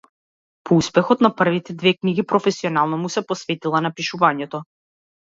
[0.69, 4.69] По успехот на првите две книги професионално му се посветила на пишувањето.